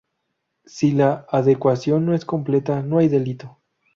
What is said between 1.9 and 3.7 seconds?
no es completa no hay delito.